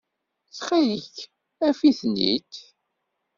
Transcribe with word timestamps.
Ttxil-k, 0.47 1.17
af-iten-id. 1.67 2.53